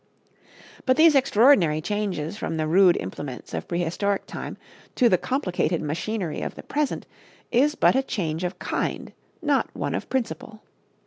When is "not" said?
9.43-9.69